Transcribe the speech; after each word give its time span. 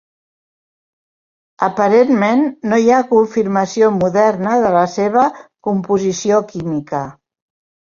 Aparentment, 1.67 2.41
no 2.71 2.79
hi 2.85 2.89
ha 2.95 3.03
confirmació 3.13 3.91
moderna 3.99 4.57
de 4.65 4.73
la 4.79 4.83
seva 4.97 5.29
composició 5.71 6.43
química. 6.57 7.05